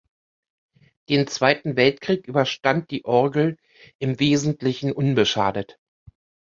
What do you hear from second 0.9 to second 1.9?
Den Zweiten